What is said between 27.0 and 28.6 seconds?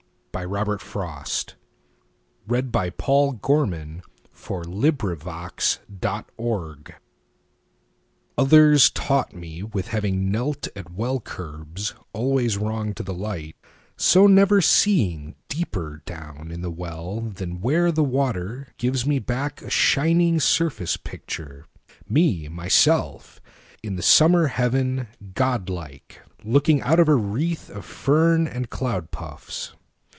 of a wreath of fern